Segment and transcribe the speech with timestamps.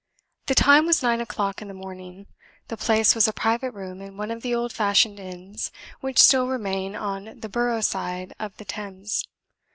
[0.47, 2.25] The time was nine o'clock in the morning.
[2.69, 6.47] The place was a private room in one of the old fashioned inns which still
[6.47, 9.23] remain on the Borough side of the Thames.